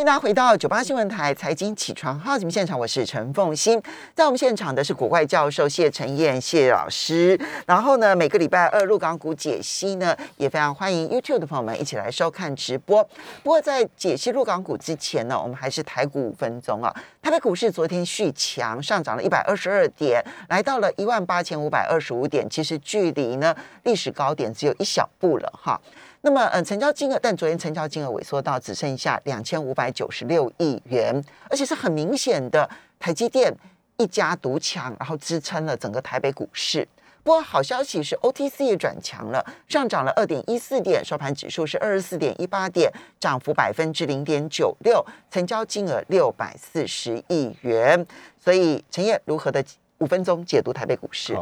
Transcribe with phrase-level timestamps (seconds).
[0.00, 3.78] 欢迎大家回到九八新闻台财经起床号节目现场，我是陈凤欣，
[4.14, 7.38] 在我们现场的是国外教授谢晨燕谢老师。
[7.66, 13.04] 然后呢，每个礼拜二陆港股解析呢，也非常欢迎 YouTube 的朋友们一起来收看直播。
[13.42, 16.90] 不过在解析陆港股之前呢，我们还是台股五分钟啊。
[17.20, 25.78] 台北股市昨天续强，上涨了一百二十二点，来到了一万八千五百二十五点，其实距离呢历史高点只有一小步了哈。
[26.22, 32.68] 那么，嗯，成交金额，但昨天成交金额萎缩到只剩下两千五百九十六亿元，而且是很明显的，
[32.98, 33.54] 台积电
[33.96, 36.86] 一家独强，然后支撑了整个台北股市。
[37.22, 48.06] 不过好消息是，OTC 也转强了，上涨了二点一四点，收盘指数是二十四点一八点，涨幅百分之零点九六，成交金额六百四十亿元。
[48.38, 49.64] 所以，陈燕如何的
[49.98, 51.34] 五分钟解读台北股市？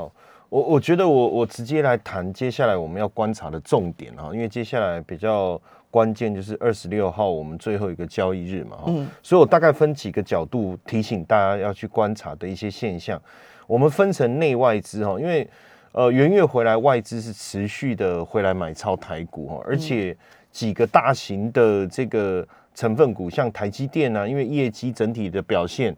[0.49, 13.21] 我我觉得我我直接来谈接下来我们要观察的重点哈，因为接下来比较关键就是二十六号我们最后一个交易日嘛，嗯，所以我大概分几个角度提醒大家要去观察的一些现象。
[13.67, 15.47] 我们分成内外资哈，因为
[15.93, 20.17] 呃元月回来外资是持续的回来买超台股哈，而且
[20.51, 25.95] 几个大型的这个成分股像台积电啊，因为业绩整体的表现。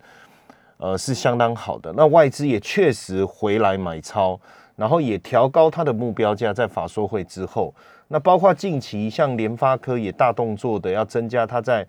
[0.80, 1.92] 呃，是相当好的。
[1.92, 4.40] 那外资也确实回来买超，
[4.76, 7.74] 然后也调高它的目标价，在法说会之后。
[8.08, 11.86] 那包括近期像联发科也大动作的要增加它在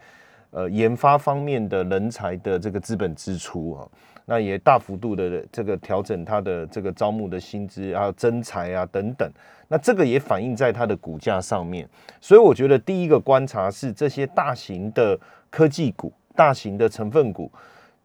[0.52, 3.88] 呃研发方面的人才的这个资本支出啊，
[4.26, 9.32] 那也大幅度的这个调整它的这个招募的薪资啊、增才啊等等。
[9.70, 11.88] 那这个也反映在它的股价上面。
[12.20, 15.18] 所以我觉得第一个观察是这些大型的
[15.50, 17.50] 科技股、大型的成分股。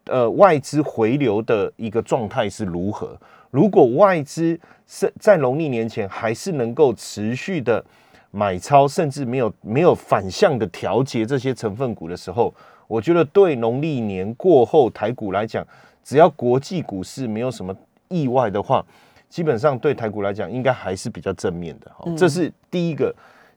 [0.06, 3.18] 呃，外资回流的一个状态是如何？
[3.50, 7.84] 如果外资是在农历年前还是能够持续的
[8.30, 12.54] 买超，甚至没有没有反向的调节这些成分股的时候，
[12.86, 15.66] 我觉得对农历年过后台股来讲，
[16.04, 17.74] 只要国际股市没有什么
[18.08, 18.84] 意外的话，
[19.28, 21.90] 基本上对台股来讲应该还是比较正面的。
[22.16, 23.14] 这是第一个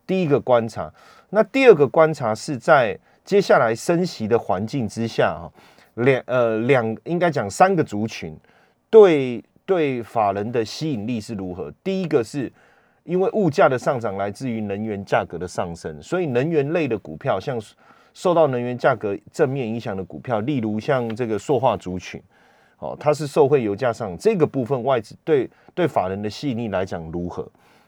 [0.08, 0.92] 第一个观察。
[1.30, 5.52] 那第二个观察是在接下来升息的环境之下哈。
[6.00, 8.36] 两呃两应该讲三个族群，
[8.90, 11.72] 对对法人的吸引力是如何？
[11.84, 12.52] 第一个是
[13.04, 17.60] 因为物价的上涨来自于能源价格的上升，所以能源类的股票，像
[18.14, 22.22] 受到能源价格正面影响的股票，例如像这个塑化族群，
[22.80, 27.48] 哦，它是受惠油价上这个部分外资对对法人的吸引力来讲如何？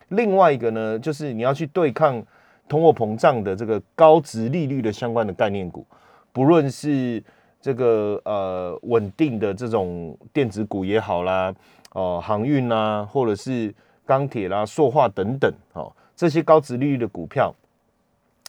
[0.10, 2.24] 另外一个呢，就是你要去对抗
[2.68, 5.86] 通货膨胀的这个高值利率的相关的概念股，
[6.32, 7.22] 不论是
[7.62, 11.54] 这个呃稳定的这种电子股也好啦，
[11.92, 13.74] 哦航运啦，或者是
[14.06, 17.54] 钢铁啦、塑化等等，哦这些高值利率的股票，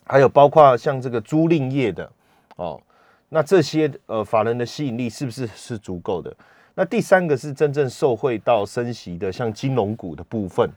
[0.07, 2.11] 还有包括像这个租赁业的，
[2.57, 2.81] 哦
[3.29, 6.35] 那这些呃法人的吸引力是不是是足够的？
[6.75, 10.71] 那第三个是真正受惠到升息的，像金融股的部分，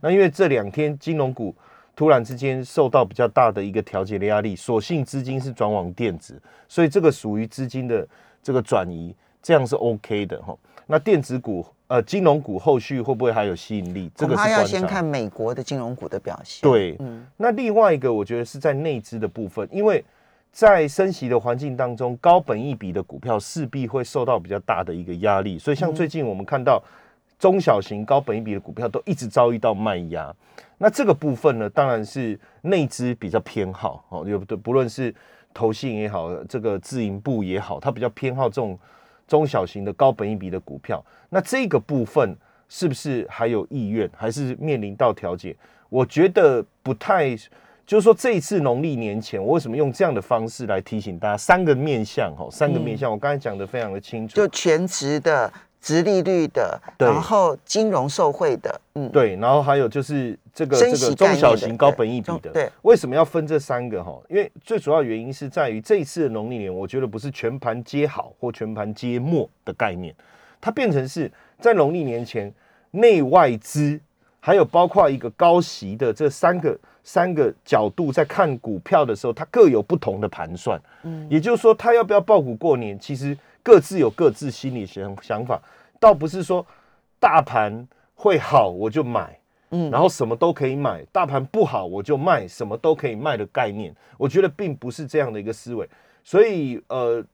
[0.00, 1.54] 那因为这两天金融股。
[2.00, 8.08] 突然之间受到比较大的一个调节的压力，所幸资金是转往电子，所以这个属于资金的
[8.42, 10.56] 这个转移，这样是 OK 的哈。
[10.86, 14.10] 那电子股呃金融股后续会不会还有吸引力？
[14.14, 16.66] 这个是要先看美国的金融股的表现。
[16.66, 17.26] 对，嗯。
[17.36, 20.02] 那另外一个我觉得是在内资的部分，因为
[20.50, 26.82] 在升息的环境当中，高本益比的股票势必会受到比较大的一个压力，所以像最近我们看到。
[27.40, 30.32] 中小型高本益比的股票都一直遭遇到卖压，
[30.76, 35.12] 那这个部分呢，当然是内资比较偏好哦，有的不论是
[35.54, 38.78] 投信也好，这个自营部也好，它比较偏好这种
[39.26, 41.02] 中小型的高本益比的股票。
[41.30, 42.36] 那这个部分
[42.68, 45.56] 是不是还有意愿，还是面临到调解？
[45.88, 47.34] 我觉得不太，
[47.86, 52.30] 就是说这一次农历年前，我为什么用这样的方式来提醒大家三个面向？
[52.36, 55.50] 哈，三个面向，我刚才讲的非常的清楚，就全职的。
[55.80, 64.14] 直利率的，然后金融受贿的，嗯，对，然后还有就是这个这个中小型高本益比的，对，为什么要分这三个哈？
[64.28, 70.14] 因为最主要原因是在于这一次的农历年，我觉得不是全盘皆好或全盘皆末的概念，
[70.60, 72.52] 它变成是在农历年前
[72.90, 73.98] 内外资
[74.38, 83.34] 还有包括一个高息的这三个三个角度在看股票的时候，它各有不同的盘算，嗯，也就是说，它要不要爆股过年，其实。
[83.62, 85.60] 各自有各自心理想想法，
[86.00, 86.66] 倒不是说
[87.20, 89.38] 大盘会好我就买，
[89.70, 95.88] 嗯，然后什么都可以买；大盘不好我就卖，什么都可以卖的概念，我觉得并不是这样的一个思维。
[96.24, 97.24] 所以，呃，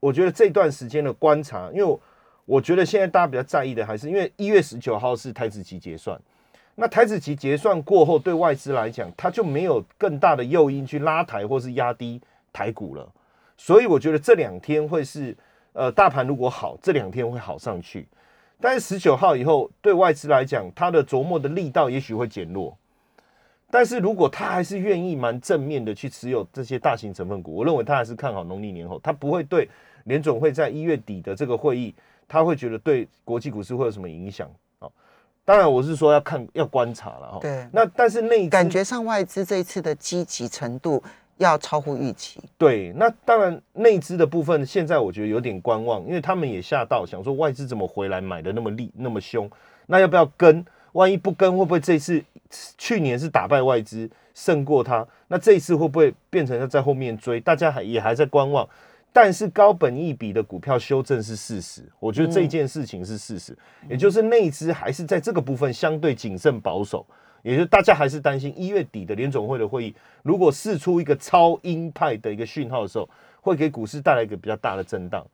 [0.00, 1.98] 我觉得这段时间的观察，因为
[2.44, 6.20] 我觉得现在大家比较在意的还是，因为一月十九号是台子期结算，
[6.74, 12.20] 那台子期结算过后，对外资来讲，它就没有更大的诱因去拉抬或是压低
[12.52, 13.08] 台股了。
[13.56, 15.36] 所以我觉得这两天会是
[15.76, 18.08] 呃大盘如果好，这两天会好上去。
[18.58, 22.74] 但是十九号以后，对外资来讲，它的琢磨的力道也许会减弱。
[23.70, 29.68] 但是如果他还是愿意蛮正面的去持有这些大型成分股，我认为他还是看好农历年后，他不会对
[30.04, 31.94] 联总会在一月底的这个会议，
[32.26, 34.48] 他会觉得对国际股市会有什么影响
[34.78, 34.88] 啊？
[35.44, 37.38] 当然，我是说要看要观察了哈。
[37.42, 41.02] 对，那但是那感觉上外资这一次的积极程度
[41.38, 42.40] 要超乎预期。
[42.56, 49.50] 对，那当然内资的部分现在我觉得有点观望，因为他们也吓到，想说外资怎么回来买的那么厉那么凶，
[49.86, 50.64] 那要不要跟？
[50.92, 52.24] 万一不跟，会不会这次
[52.78, 55.06] 去年是打败外资胜过他？
[55.28, 57.38] 那这一次会不会变成要在后面追？
[57.38, 58.66] 大家还也还在观望。
[59.12, 63.56] 但是高本一比的股票修正是事实，我觉得这件事情是事实，
[63.88, 67.04] 也就是内资还是在这个部分相对谨慎保守，
[67.46, 69.94] 也就是大家还是担心一月底的联总会的会议，
[70.24, 73.08] 如果试出一个超鹰派的一个讯号的时候，
[73.40, 75.24] 会给股市带来一个比较大的震荡。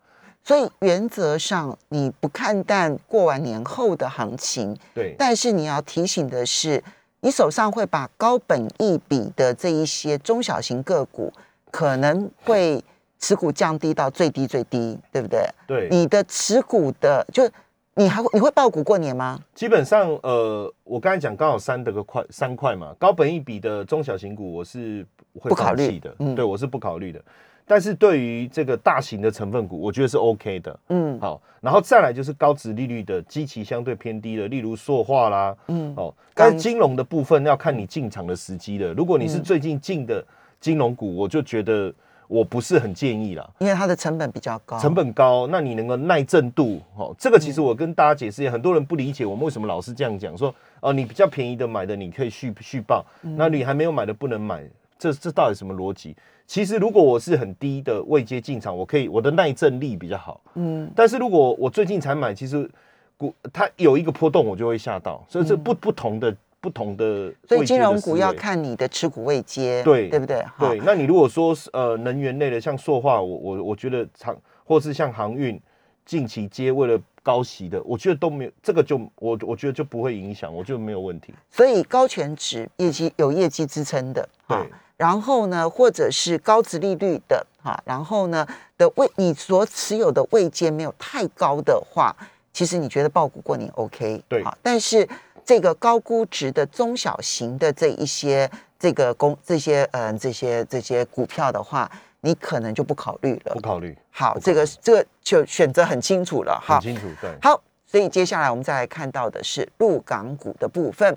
[0.44, 5.16] 所以原则上你不看淡过完年后的行情，对。
[5.18, 6.84] 但是你要提醒的是，
[7.20, 11.32] 你手上会把高本益比的这一些中小型个股，
[11.70, 12.84] 可能会
[13.18, 15.48] 持股降低到最低最低，对不对？
[15.66, 15.88] 对。
[15.90, 17.48] 你的持股的，就
[17.94, 19.38] 你还会你会爆股过年吗？
[19.54, 25.06] 基本上，呃，我刚才讲刚好三的个块三块嘛，高本一比的中小型股我是
[25.38, 27.22] 会考虑的，嗯，对我是不考虑的。
[27.64, 30.80] 但是对于这个大型的成分股，我觉得是 OK 的。
[30.88, 35.56] 嗯，好，然后再来就是高值利率的基期相对偏低的，例如塑化啦。
[35.68, 38.92] 嗯，哦，但是金融的部分要看你进场的时机了。
[38.94, 40.24] 如果你是最近进的
[40.60, 41.92] 金融股，我就觉得
[42.32, 44.78] 我不是很建议啦，因为它的成本比较高。
[44.78, 46.80] 成本高，那你能够耐震度？
[46.96, 54.64] 哦，这个其实我跟大家解释，很多人不理解我们为什么老是这样讲，说哦，你比较便宜的买的你可以续续报，那你还没有买的不能买，
[54.98, 56.16] 这这到底什么逻辑？
[56.46, 60.40] 其实，如果我是很低的位阶进场，我可以我的耐震力比较好。
[60.54, 62.68] 嗯，但是如果我最近才买，其实
[63.16, 65.24] 股它有一个波动，我就会吓到。
[65.28, 70.44] 所以这不不同的不同的，所以金融股要看你的持股位接，对对不对？
[70.60, 70.80] 对。
[70.84, 75.60] 那你如果说是呃能源类的，像塑化，我我我觉得长或是像航运，
[76.06, 81.34] 近期接为了高息的，我觉得都没有这个就我我觉得就不会影响，我觉得没有问题。
[81.50, 84.56] 所以高权值业绩有业绩支撑的，对。
[84.96, 88.46] 然后呢，或者是高值利率的哈，然后呢
[88.78, 92.14] 的位，你所持有的位阶没有太高的话，
[92.52, 95.08] 其实你觉得爆股过年 OK 对，但是
[95.44, 101.90] 这个高估值的中小型的这一些这个公这些嗯这些这些股票的话，
[102.20, 103.54] 你可能就不考虑了。
[103.54, 103.96] 不考虑。
[104.10, 106.80] 好，这个这个就选择很清楚了哈。
[106.80, 107.30] 很清楚，对。
[107.42, 111.16] 好，所以接下来我们再来看到的是陆港股的部分。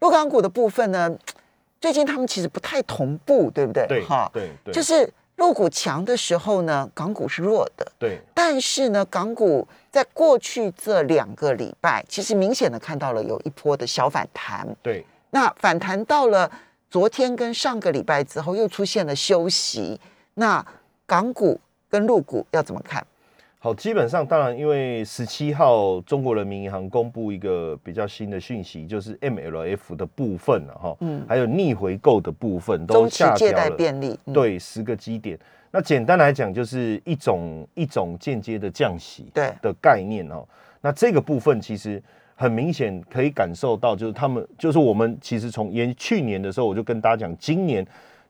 [0.00, 1.10] 陆港股的部分呢？
[1.78, 3.86] 最近他们其实不太同步，对不对？
[3.86, 7.86] 对，哈，对，就是陆股强的时候呢，港股是弱的。
[7.98, 14.66] 对，但是呢，港股在过去这两个礼拜，其实明显的看到了有一波的小反弹。
[14.82, 16.50] 对，那反弹到了
[16.90, 20.00] 昨天跟上个礼拜之后，又出现了休息。
[20.34, 20.64] 那
[21.06, 23.06] 港股跟陆股要怎么看？
[23.58, 33.76] 好，基本上当然，因为十七号中国人民银行公布一个比较新的讯息，就是 MLF 的部分了哈，嗯，还有逆回购的部分都下调了，
[34.32, 35.36] 对，十个基点。
[35.72, 40.46] 那简单来讲，就是一种一种间接的降息对的概念哦。
[40.80, 42.00] 那这个部分其实
[42.36, 47.84] 很明显可以感受到，就是他们就是我们其实从延去年的时候，我就跟大家讲，今年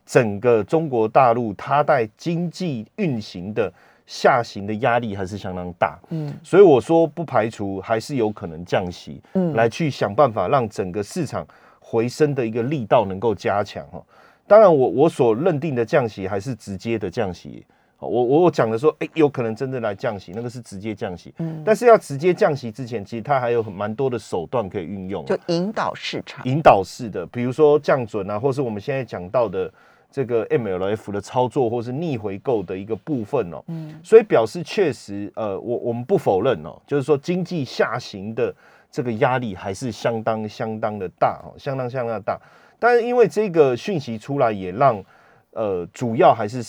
[0.06, 3.70] 整个中国大陆它在经济运行的。
[4.06, 11.44] 下行的压力还是相当大，嗯，所以我说不排除还是有可能降息，嗯，来去想办法让整个市场
[11.80, 13.84] 回升的一个力道能够加强。
[13.88, 14.00] 哈。
[14.46, 17.66] 当然，我我所认定的降息还是直接的降息，
[17.98, 29.68] 我我我讲的说，哎，有可能真的来降息，那个是直接降息，嗯，但是要直接降息之前，其实它还有蛮多的手段可以运用，就引导市场，引导式的，比如说降准啊，或是我们现在讲到的。
[30.16, 38.50] 这个 MLF 的操作，或是逆回购的一个部分哦，嗯，所以表示确实，呃，我我们不否认哦，就是说经济下行的
[38.90, 42.40] 这个压力还是相当相当的大哦，相当相当的大。
[42.78, 45.04] 但是因为这个讯息出来，也让
[45.50, 46.64] 呃，主要还是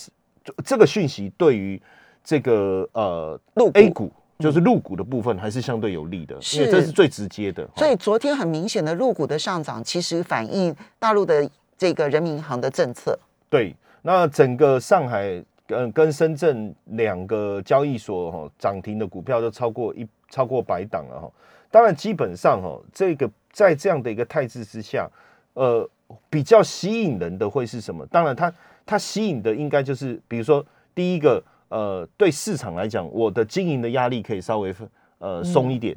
[0.62, 1.80] 这个讯息对于
[2.22, 7.66] 这个呃陆 A 股，就是入股的部分，还是相对有利的，因为这是最直接的。
[7.76, 13.18] 所以昨天很明显的入股的上涨，其实反映大陆的这个人民银行的政策。
[13.50, 21.30] 对，那整个上海嗯跟深圳两个交易所哈涨停的股票都超过一超过百档了哈。
[21.70, 25.08] 当然，基本上哈这个在这样的一个态势之下，
[25.54, 25.88] 呃，
[26.30, 28.06] 比较吸引人的会是什么？
[28.06, 28.52] 当然，它
[28.86, 30.64] 它吸引的应该就是比如说
[30.94, 34.74] 第一个呃，对市场来讲，我的经营的压力可以稍微
[35.18, 35.94] 呃松一点。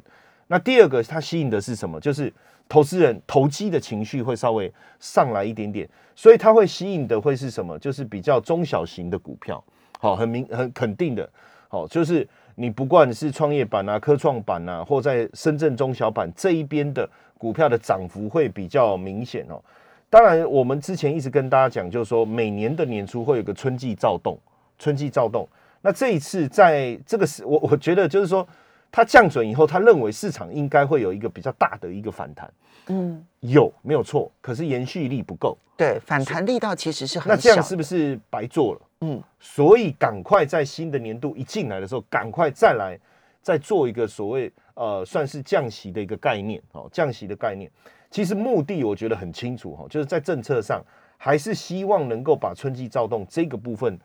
[0.48, 1.98] 那第二个，它吸引的是什么？
[1.98, 2.30] 就是
[2.72, 5.86] 投资人投机的情绪会稍微上来一点点，
[6.16, 7.78] 所以它会吸引的会是什么？
[7.78, 9.62] 就是比较中小型的股票，
[10.00, 11.28] 好，很明很肯定的，
[11.68, 19.60] 好，就是你不管是创业板啊、科创板啊，或在深圳中小板这一边的股票的涨幅会比较明显哦。
[20.08, 24.38] 当然，我们之前一直跟大家讲，就是说每年的年初会有个春季躁动，
[24.78, 25.46] 春季躁动。
[25.82, 28.48] 那这一次在这个时，我我觉得就是说，
[28.92, 32.52] 它降准以后，他认为市场应该会有一个比较大的一个反弹。
[32.88, 34.30] 嗯，有没有错？
[34.42, 35.56] 可是延续力不够。
[35.78, 38.80] 对，反弹力道其实是很那这样是不是白做了？
[39.00, 42.98] 嗯，所以赶快在新的年度一进来的时候，赶快再来
[43.40, 47.70] 再做一个所谓呃，算是降息的一个概念哦，降息的概念。
[48.10, 50.84] 其实目的我觉得很清楚哈，就是在政策上
[51.16, 53.98] 还是希望能够把春季躁动这个部分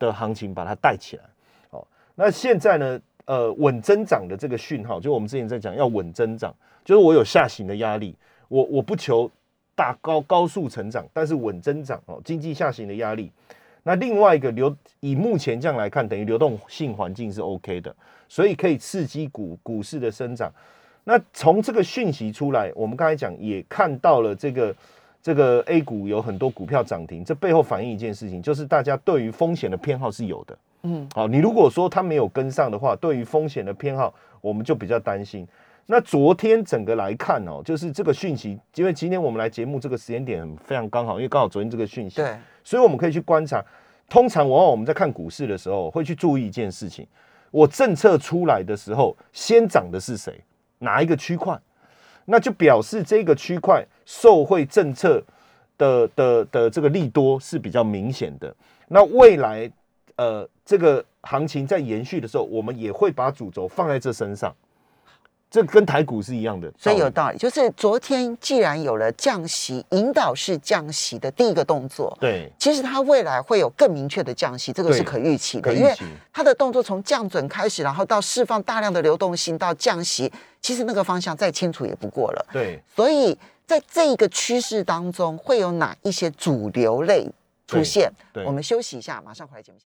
[0.00, 1.22] 的行情把它带起来。
[1.70, 6.52] 哦，那现在呢，呃，稳增长的这个讯号，就我们之前在讲要稳增长，
[6.84, 8.14] 就是我有下行的压力，
[8.48, 9.30] 我我不求
[9.74, 13.30] 大高高速成长，但是稳增长哦，经济下行的压力。
[13.84, 17.94] 那另外一个流以目前这样来看，等于流动性环境是 OK 的，
[18.28, 20.52] 所以可以刺激股股市的生长。
[21.04, 24.74] 那从这个讯息出来，我们刚才讲也看到了这个
[25.20, 30.56] 这个 A 股有很多股票涨停，这背后反映一件事情，就是大家对于风险的偏好是有的。
[30.82, 35.46] 嗯，好，你如果说它没有跟上的话，对于风险的偏好，我们就比较担心。
[35.86, 43.64] 那昨天整个来看哦，就是这个讯息，因为今天我们来节目这个时间点非常刚好，因为刚好昨天这个讯息，对，所以我们可以去观察。
[44.08, 47.06] 通常往往我们在看股市的时候，会去注意一件事情：
[47.50, 50.38] 我政策出来的时候，先涨的是谁？
[50.78, 51.58] 哪一个区块，
[52.26, 55.22] 那就表示这个区块受惠政策
[55.78, 58.54] 的的的这个利多是比较明显的。
[58.88, 59.70] 那未来
[60.16, 64.54] 呃这个行情在延续的时候，我们也会把主轴放在这身上。
[65.50, 67.36] 这跟台股是一样的，所以有道理。
[67.36, 75.94] 就是昨天既然有了降息，引导式降息的第一个动作，对，其实它未来会有更明确的降息，这个是可预期的，因为
[76.32, 82.46] 它的动作从降准开始，然后到释放大量的流动性到降息，其实那个方向再清楚也不过了。
[82.50, 87.28] 对，所以在这一个趋势当中，会有哪一些主流类
[87.66, 88.10] 出现？
[88.46, 89.78] 我们休息一下，马上回来节目。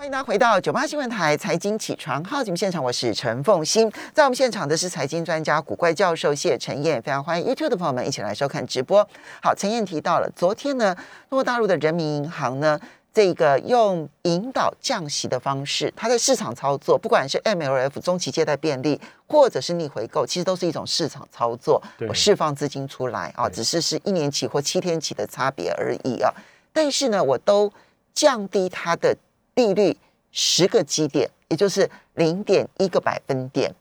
[0.00, 9.06] 欢迎大家回到九八新闻台财经起床号节目现场，我是陈凤欣，在我们现场的是财经专家古怪教授谢陈燕，非常欢迎 YouTube 的朋友们一起来收看直播。
[9.42, 10.94] 好，陈燕提到了昨天呢，
[11.28, 12.80] 中国大陆的人民银行呢，
[13.12, 26.32] 这个用引导降息的方式，它的市场操作，不管是 MLF 中期借贷便利，或者是逆回购，其实都是一种市场操作，我释放资金出来啊，只是是一年期或七天期的差别而已啊。
[26.72, 27.70] 但是呢，我都
[28.14, 29.14] 降低它的。
[29.60, 29.96] 利率
[30.32, 33.74] 十个基点，也就是零点一个百分点，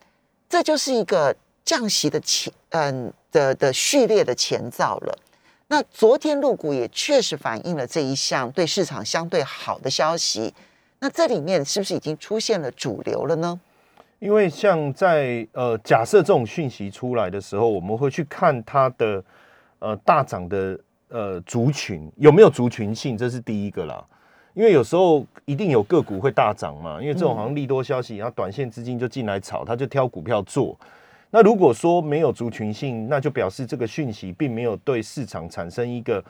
[0.50, 1.34] 这就是一个
[1.64, 5.18] 降息的前嗯的的序列的前兆了。
[5.68, 10.54] 那昨天入股也确实反映了这一项对市场相对好的消息。
[11.00, 13.60] 那这里面是不是已经出现了主流了呢？
[14.18, 19.24] 因为像在呃假设这种讯息出来的时候，我们会去看它的
[19.80, 24.04] 呃大涨的呃族群有没有族群性，这是第一个啦。
[24.60, 30.78] 因为有时候一定有个股会大涨嘛，因为这种好像利多消息，然后短线资金就进来炒，他就挑股票做。
[31.30, 36.22] 那如果说没有族群性，那就表示这个讯息并没有对市场产生一个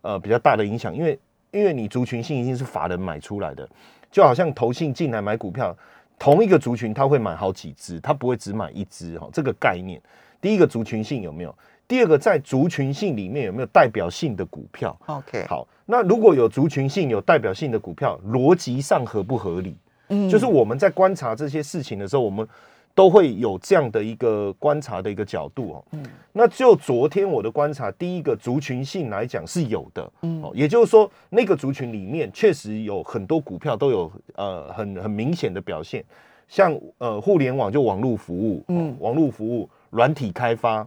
[0.00, 0.92] 呃比较大的影响。
[0.92, 1.16] 因为
[1.52, 3.68] 因为你族群性一定是法人买出来的，
[4.10, 5.72] 就好像投信进来买股票，
[6.18, 9.28] 同一个族群他会买好几只，他不会只买一只哈。
[9.32, 10.02] 这个概念，
[10.40, 11.54] 第一个族群性有没有？
[11.88, 15.66] 第二个在族群性里面有没有代表性的股票？OK，好。
[15.84, 19.76] 那如果有族群性、有代表性的股票，逻辑上合不合理？
[20.08, 22.46] 嗯，就是我们在观察这些事情的时候，我们
[22.92, 25.84] 都会有这样的一个观察的一个角度哦。
[25.92, 26.02] 嗯，
[26.32, 36.04] 那就昨天我的观察，第一个族群性来讲是有的，嗯，也就是说那个族群里面确实有很多股票都有呃很很明显的表现，
[36.48, 40.84] 像呃互联网就网络服务，嗯，网络服务、软体开发。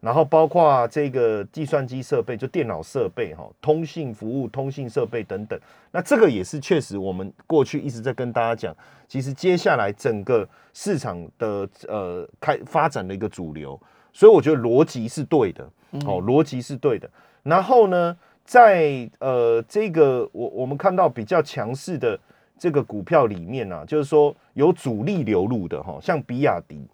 [0.00, 5.58] 然后包括这个计算机设备，就电脑设备哈，通信服务、通信设备等等。
[5.90, 8.76] 那这个也是确实，我们过去一直在跟大家讲，
[9.08, 13.78] 其实接下来整个市场的呃开发展的一个主流。
[14.12, 15.64] 所以我觉得逻辑是对的，
[16.06, 17.10] 哦，逻辑是对的。
[17.42, 22.18] 然后呢，在呃这个我我们看到比较强势的
[22.56, 26.86] 这个股票里面呢，就是说有主力流入的哈，像比亚迪。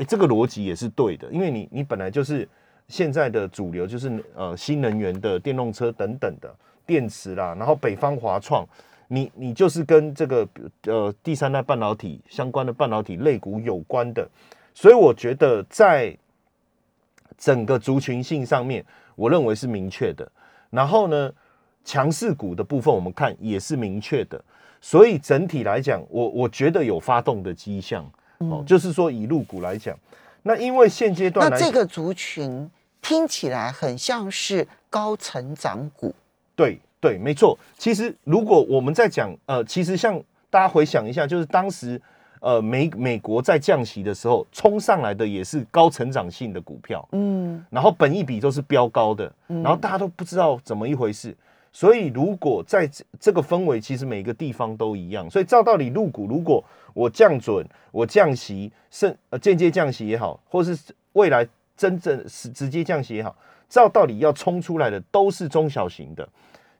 [0.00, 2.48] 哎，这个逻辑也是对的，因为你你本来就是
[2.88, 6.50] 现在的主流，就是呃新能源的电动车等等的
[6.86, 8.66] 电池啦，然后北方华创
[9.08, 10.48] 你你就是跟这个
[10.86, 14.26] 呃第三代半导体相关的半导体类股有关的，
[14.72, 16.16] 所以我觉得在
[17.36, 18.82] 整个族群性上面，
[19.14, 20.26] 我认为是明确的。
[20.70, 21.30] 然后呢，
[21.84, 24.42] 强势股的部分我们看也是明确的，
[24.80, 29.96] 所以整体来讲，我我觉得有发动的迹象哦，就是说以入股来讲，
[30.42, 32.68] 那因为现阶段那这个族群
[33.02, 36.14] 听起来很像是高成长股，
[36.56, 37.58] 对对，没错。
[37.76, 40.18] 其实如果我们在讲呃，其实像
[40.48, 42.00] 大家回想一下，就是当时
[42.40, 51.36] 呃美美国在降息的时候冲上来的也是高成长性的股票，嗯，然后本益比都是飙高的，然后大家都不知道怎么一回事。
[51.72, 55.30] 所以如果在这这个氛围，其实每个地方都一样。
[55.30, 60.76] 所以照道理入股，如果我降准，我降息，甚呃间接降息也好，或是
[61.12, 61.46] 未来
[61.76, 63.36] 真正是直接降息也好，
[63.68, 66.28] 照道理要冲出来的都是中小型的。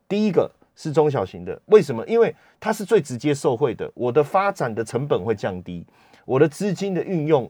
[0.08, 2.04] 第一个是中小型的，为什么？
[2.08, 5.86] 因为它是最直接受惠的，我的发展的成本会降低，
[6.24, 7.48] 我的资金的运用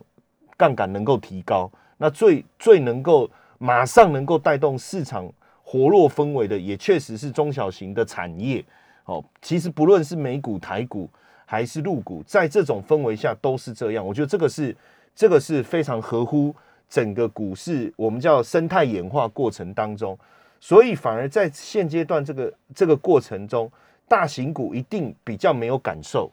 [0.57, 5.27] 杠杆能够提高，那最最能够马上能够带动市场
[5.71, 8.61] 活络氛围的，也确实是中小型的产业。
[9.05, 11.09] 哦，其实不论是美股、台股
[11.45, 14.05] 还是陆股，在这种氛围下都是这样。
[14.05, 14.75] 我觉得这个是
[15.15, 16.53] 这个是非常合乎
[16.89, 20.17] 整个股市我们叫生态演化过程当中。
[20.59, 23.71] 所以反而在现阶段这个这个过程中，
[24.09, 26.29] 大型股一定比较没有感受，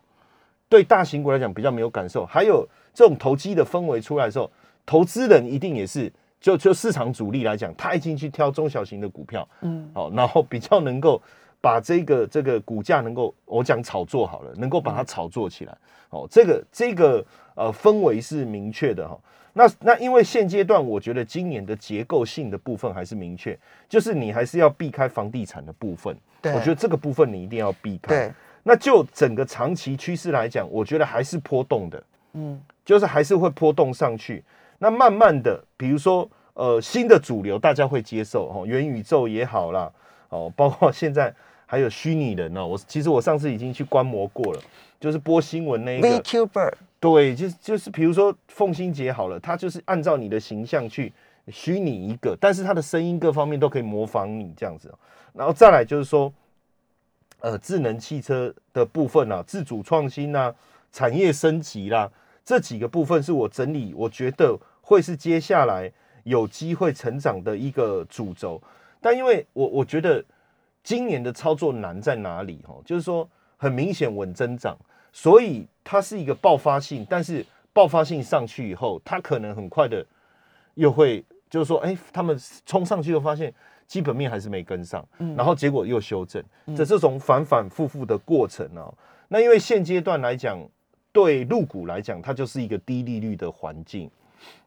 [0.69, 2.27] 对大型股来讲比较没有感受。
[2.27, 4.51] 还有这种投机的氛围出来的时候，
[4.85, 11.21] 投资人一定也是就就市场主力来讲，他已经去挑中小型的股票，嗯，好，然后比较能够
[11.61, 15.77] 把这个这个股价能够我讲炒作好了，能够把它炒作起来，
[16.11, 19.19] 哦，这个这个呃氛围是明确的哈。
[19.55, 26.17] 那那因为现阶段，我觉得今年的结构性的部分还是明确，就是你还是要避开房地产的部分。
[26.41, 28.15] 对，我觉得这个部分你一定要避开。
[28.15, 32.05] 对，那就整个长期趋势来讲，我觉得还是波动的。
[32.35, 34.45] 嗯，就是还是会波动上去。
[34.79, 39.89] 那慢慢的，比如说呃新的主流，大家会接受哦，元宇宙也好啦，
[40.29, 41.33] 哦，包括现在
[41.67, 42.67] 还有虚拟人哦。
[42.67, 44.61] 我其实我上次已经去观摩过了，
[44.99, 46.09] 就是播新闻那一个。
[46.99, 51.13] 对，就是就是比如说凤欣姐好了，她就是按照你的形象去
[51.47, 54.93] 虚拟一个，但是她的声音各方面都可以模仿你这样子。
[55.33, 56.33] 然后再来就是说，
[57.39, 60.53] 呃，智能汽车的部分啊，自主创新啊，
[60.91, 62.11] 产业升级啦，
[62.45, 65.93] 这几个部分是我整理，我觉得会是接下来
[66.29, 68.61] 有机会成长的一个主轴。
[69.01, 70.25] 但因为我我觉得
[70.83, 72.61] 今年的操作难在哪里？
[72.67, 74.77] 哈，就是说很明显稳增长。
[75.11, 80.05] 所以它是一个爆发性，但是爆发性上去以后，它可能很快的
[80.75, 83.53] 又会，就是说，哎，他们冲上去又发现
[83.87, 86.45] 基本面还是没跟上，然后结果又修正，
[86.77, 88.93] 这这种反反复复的过程啊。
[89.29, 90.59] 那因为现阶段来讲，
[91.11, 94.11] 对入股来讲，它就是一个低利率的环境。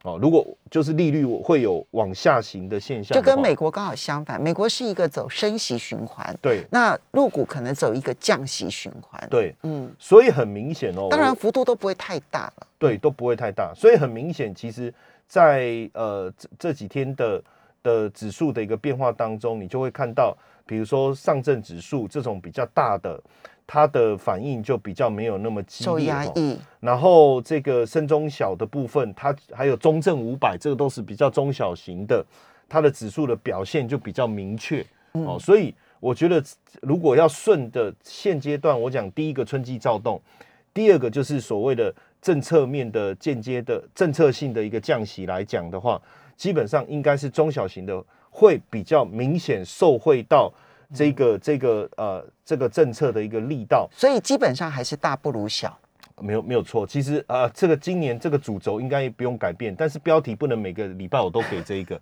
[0.04, 14.92] 哦，如果就是利率会有往下行的现象，就跟美国刚好相反，美国是一个走升息循环，对，那入股可能走一个降息循环，对，嗯，所以很明显哦，当然幅度都不会太大了，对，都不会太大，所以很明显，其实，
[15.28, 17.44] 在呃这这几天的
[17.84, 23.22] 的指数的一个变化当中，你就会看到，比如说上证指数这种比较大的。
[23.74, 26.60] 它的反应就比较没有那么激烈，压抑。
[26.82, 32.22] 然后这个深中小的部分，它还有中证五百，这个都是比较中小型的，
[32.68, 35.38] 它的指数的表现就比较明确哦。
[35.40, 36.44] 所以我觉得，
[36.82, 40.22] 如果要顺的现阶段，我讲第一个春季躁动，
[40.74, 46.02] 第二个就是所谓的政策面的间接的政策性的一个降息来讲的话，
[46.36, 50.52] 基本上应该是中小型的会比较明显受惠到。
[50.94, 55.78] 这个这个呃，这个政策的一个力道，所以基本上还是大不如小，
[56.20, 56.86] 没有没有错。
[56.86, 62.00] 其实啊，这个今年这个主轴应该不用改变，但是标题不能每个礼拜我都给这一个，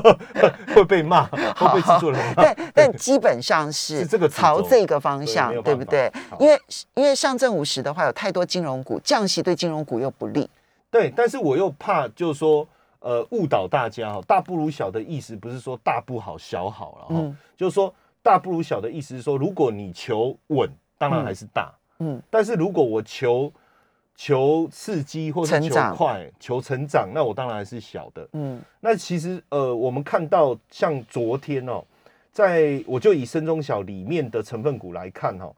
[0.74, 2.34] 会被骂，会被制作人骂。
[2.42, 6.10] 但但基本上是 这个朝这个方向，对不对？
[6.40, 6.58] 因为
[6.94, 10.48] 因为上证五十的话，有太多金融股降息，对金融股又不利。
[10.90, 12.66] 对，但是我又怕就是说，
[13.00, 17.92] 呃，误导大家哈，大不如小的意思不是说大不好小好了哈，就是说。
[18.22, 23.52] 大不如小的意思是说，如果你求稳，当然还是大，嗯，但是如果我求
[24.14, 28.60] 求刺激或者求快、求成长，那我当然还是小的，嗯。
[28.80, 31.84] 那其实呃，我们看到像昨天哦，
[32.30, 35.52] 在我就以深中小里面的成分股来看哈，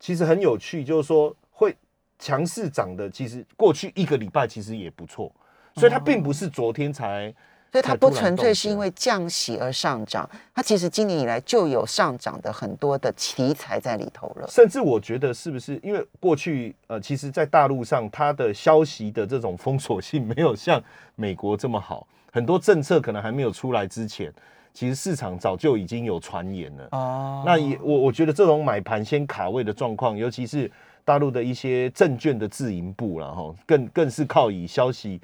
[0.00, 1.76] 其实很有趣，就是说会
[2.18, 5.30] 强势涨的，其实过去一个礼拜其实也不错，
[5.74, 7.34] 所以它并不是昨天才。
[7.76, 14.48] 所以它不纯粹是因为降息而上涨，它其实今年以来就有上涨的很多的题材在里头了。
[14.48, 20.82] 甚至我觉得是不是因为过去呃，其实，在大陆上它的消息的这种封锁性没有像
[21.16, 24.32] 美国这么好，很多政策可能还没有出来之前，
[24.72, 26.88] 其实市场早就已经有传言了。
[26.92, 30.70] 哦，那也我我觉得这种买盘先卡位的状况，尤其是
[31.04, 35.20] 大陆的一些证券的自营部然后更更是靠以消息。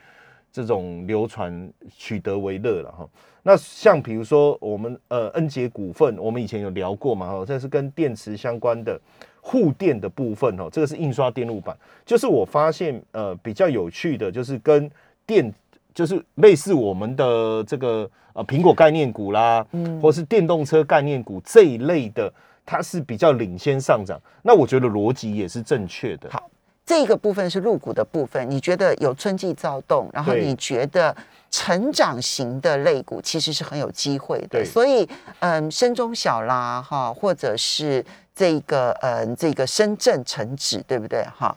[0.53, 3.09] 这种流传取得为乐了哈，
[3.43, 9.01] 那像比如说我们呃恩捷股份，我们以前有聊过嘛哈，这是跟电池相关的
[9.41, 14.91] 护电的部分哦，这个是印刷电路板，就是我发现呃比较有趣的，就是跟
[15.25, 15.51] 电
[15.95, 22.31] 就是类似我们的这个呃苹果概念股啦，嗯，或是电动车概念股这一类的，
[22.67, 26.29] 它是比较领先上涨，那我觉得逻辑也是正确的。
[26.31, 26.51] 好。
[26.93, 31.17] 这个部分是入股的部分，你觉得有春季躁动，然后你觉得
[31.51, 35.09] 成长型的类股其实是很有机会的，所以
[35.41, 41.57] 嗯，深中小啦哈，或者是这个嗯这个深圳成指对不对哈？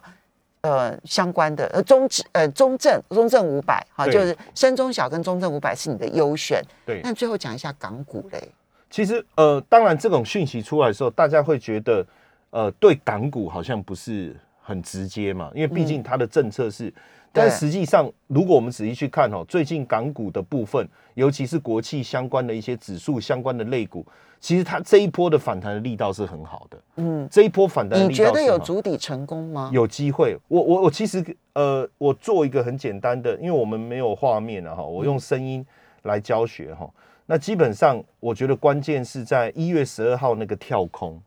[0.62, 6.64] 呃，相关的呃中指呃中证中证五百哈，就是深中小跟中证五百是你的优选。
[6.86, 8.42] 对，那最后讲一下港股嘞。
[8.90, 12.06] 其实呃，当然这种讯息出来的时候，大家会觉得
[12.52, 14.34] 呃，对港股好像不是。
[14.66, 16.92] 很直接嘛，因为毕竟它的政策是，
[17.32, 24.04] 但实际上，如果我们仔细去看哦，最近港股的部分，尤其是国企相关的一些指数相关的类股，
[24.40, 26.78] 其实它这一波的反弹的力道是很好的。
[26.96, 29.70] 嗯，这一波反弹，你觉得有足底成功吗？
[29.72, 30.36] 有机会。
[30.48, 31.24] 我我我其实
[31.54, 35.64] 呃，我做一个很简单的，因为我们没有画面了哈，我用声音
[36.02, 36.90] 来教学哈。
[37.28, 41.22] 那基本上，我觉得关键是在一月十二号那个跳空，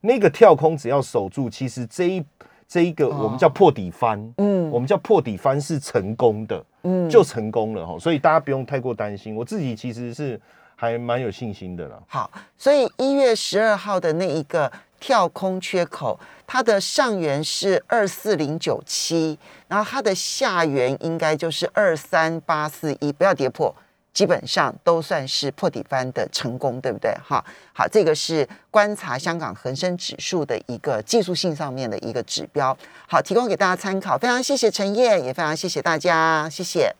[0.00, 2.24] 那个跳空只要守住，其实这一。
[2.68, 9.34] 这一个我们叫破底翻，嗯，我们叫破底翻是成功的，嗯，就成功了哈，所以大家不用太过担心。
[9.34, 10.38] 我自己其实是
[10.76, 12.02] 还蛮有信心的了。
[12.06, 23.74] 好，所以一月十二号的那一个跳空缺口，它的上缘是二四零九七，然后它的下缘应该就是二三八四一，不要跌破。
[24.18, 27.08] 基本上都算是破底翻的成功，对不对？
[27.24, 27.40] 哈，
[27.72, 32.76] 好，这个是观察香港恒生指数的一个技术性上面的一个指标，
[33.06, 34.18] 好，提供给大家参考。
[34.18, 36.98] 非常谢谢陈烨，也非常谢谢大家，谢谢。